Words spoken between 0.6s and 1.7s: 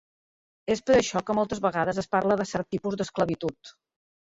És per això que moltes